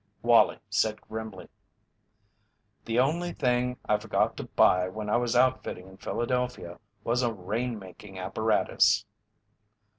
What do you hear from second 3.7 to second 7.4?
I forgot to buy when I was outfitting in Philadelphia was a